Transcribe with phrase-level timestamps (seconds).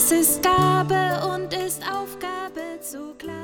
[0.00, 3.34] Alles ist Gabe und ist Aufgabe zugleich.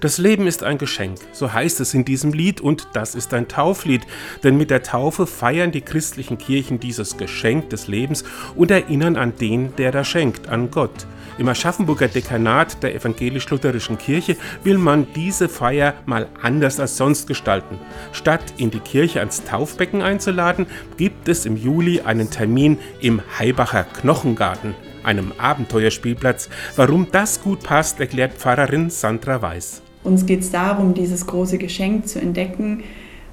[0.00, 3.48] Das Leben ist ein Geschenk, so heißt es in diesem Lied, und das ist ein
[3.48, 4.06] Tauflied,
[4.42, 8.24] denn mit der Taufe feiern die christlichen Kirchen dieses Geschenk des Lebens
[8.56, 11.06] und erinnern an den, der da schenkt, an Gott.
[11.36, 17.78] Im Aschaffenburger Dekanat der evangelisch-lutherischen Kirche will man diese Feier mal anders als sonst gestalten.
[18.12, 23.84] Statt in die Kirche ans Taufbecken einzuladen, gibt es im Juli einen Termin im Heibacher
[23.84, 26.48] Knochengarten einem Abenteuerspielplatz.
[26.76, 29.82] Warum das gut passt, erklärt Pfarrerin Sandra Weiß.
[30.02, 32.82] Uns geht es darum, dieses große Geschenk zu entdecken.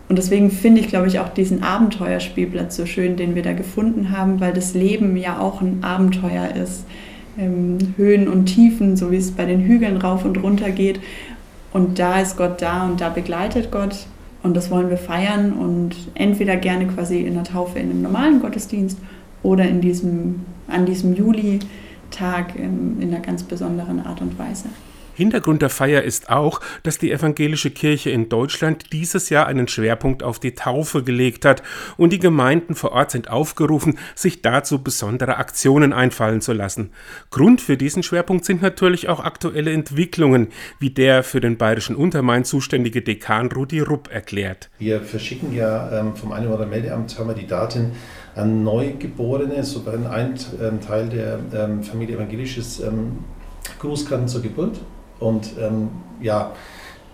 [0.10, 4.12] Und deswegen finde ich, glaube ich, auch diesen Abenteuerspielplatz so schön, den wir da gefunden
[4.12, 6.86] haben, weil das Leben ja auch ein Abenteuer ist.
[7.38, 11.00] Ähm, Höhen und Tiefen, so wie es bei den Hügeln rauf und runter geht.
[11.74, 14.08] Und da ist Gott da und da begleitet Gott.
[14.44, 18.40] Und das wollen wir feiern und entweder gerne quasi in der Taufe in einem normalen
[18.40, 18.98] Gottesdienst
[19.48, 24.66] oder in diesem, an diesem Juli-Tag in einer ganz besonderen Art und Weise.
[25.18, 30.22] Hintergrund der Feier ist auch, dass die evangelische Kirche in Deutschland dieses Jahr einen Schwerpunkt
[30.22, 31.64] auf die Taufe gelegt hat
[31.98, 36.92] und die Gemeinden vor Ort sind aufgerufen, sich dazu besondere Aktionen einfallen zu lassen.
[37.32, 42.46] Grund für diesen Schwerpunkt sind natürlich auch aktuelle Entwicklungen, wie der für den bayerischen Untermain
[42.46, 44.70] zuständige Dekan Rudi Rupp erklärt.
[44.78, 47.94] Wir verschicken ja ähm, vom Einwohnermeldeamt haben wir die Daten
[48.36, 50.36] an Neugeborene, sogar ein
[50.86, 53.18] Teil der ähm, Familie Evangelisches ähm,
[53.80, 54.80] Grußkarten zur Geburt.
[55.20, 55.90] Und ähm,
[56.22, 56.52] ja,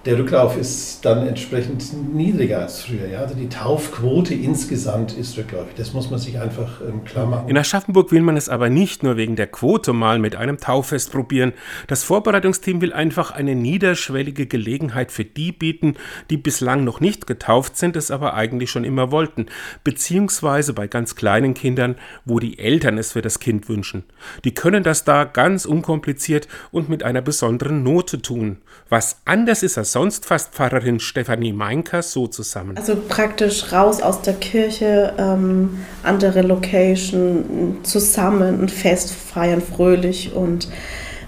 [0.06, 3.08] der Rücklauf ist dann entsprechend niedriger als früher.
[3.08, 3.20] Ja?
[3.20, 5.76] Also die Taufquote insgesamt ist rückläufig.
[5.76, 7.48] Das muss man sich einfach ähm, klar machen.
[7.48, 11.12] In Aschaffenburg will man es aber nicht nur wegen der Quote mal mit einem Tauffest
[11.12, 11.54] probieren.
[11.88, 15.96] Das Vorbereitungsteam will einfach eine niederschwellige Gelegenheit für die bieten,
[16.30, 19.46] die bislang noch nicht getauft sind, es aber eigentlich schon immer wollten.
[19.86, 24.04] Beziehungsweise bei ganz kleinen Kindern, wo die Eltern es für das Kind wünschen.
[24.44, 28.58] Die können das da ganz unkompliziert und mit einer besonderen Note tun.
[28.90, 32.76] Was anders ist als sonst fasst Pfarrerin Stefanie Meinkers so zusammen.
[32.76, 40.68] Also praktisch raus aus der Kirche, ähm, andere Location, zusammen ein Fest feiern, fröhlich und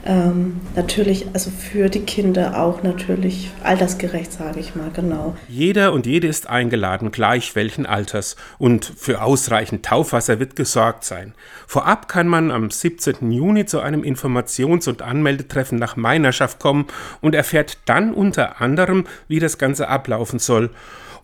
[0.06, 5.36] ähm, natürlich, also für die Kinder auch natürlich altersgerecht, sage ich mal, genau.
[5.48, 8.36] Jeder und jede ist eingeladen, gleich welchen Alters.
[8.60, 11.34] Und für ausreichend Taufwasser wird gesorgt sein.
[11.66, 13.32] Vorab kann man am 17.
[13.32, 16.86] Juni zu einem Informations- und Anmeldetreffen nach Meinerschaft kommen
[17.22, 20.70] und erfährt dann unter anderem, wie das Ganze ablaufen soll.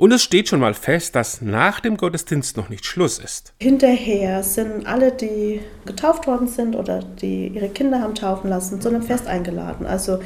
[0.01, 3.53] Und es steht schon mal fest, dass nach dem Gottesdienst noch nicht Schluss ist.
[3.61, 8.89] Hinterher sind alle, die getauft worden sind oder die ihre Kinder haben taufen lassen, zu
[8.89, 9.85] einem Fest eingeladen.
[9.85, 10.17] Also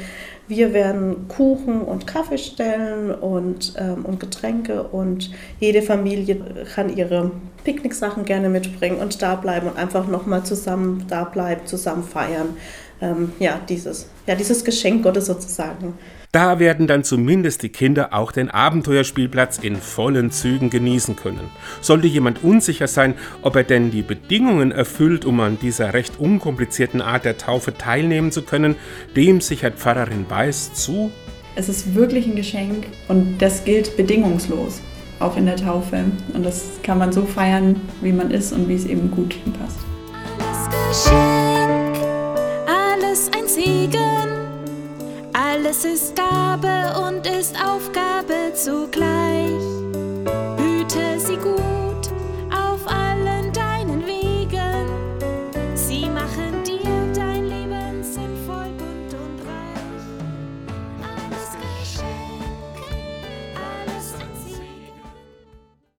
[0.48, 7.32] wir werden Kuchen und Kaffee stellen und, ähm, und Getränke und jede Familie kann ihre
[7.64, 12.56] Picknicksachen gerne mitbringen und da bleiben und einfach nochmal zusammen da bleiben, zusammen feiern.
[13.00, 15.94] Ähm, ja, dieses, ja, dieses Geschenk Gottes sozusagen.
[16.32, 21.48] Da werden dann zumindest die Kinder auch den Abenteuerspielplatz in vollen Zügen genießen können.
[21.80, 27.00] Sollte jemand unsicher sein, ob er denn die Bedingungen erfüllt, um an dieser recht unkomplizierten
[27.00, 28.76] Art der Taufe teilnehmen zu können,
[29.14, 31.10] dem sichert Pfarrerin Weiß zu.
[31.54, 34.80] Es ist wirklich ein Geschenk und das gilt bedingungslos,
[35.20, 36.04] auch in der Taufe.
[36.34, 39.78] Und das kann man so feiern, wie man ist und wie es eben gut passt.
[45.66, 49.15] Alles ist Gabe und ist Aufgabe zugleich.